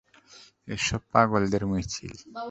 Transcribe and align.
এসব 0.67 1.01
পাগলদের 1.13 1.63
মিছিল। 1.71 2.13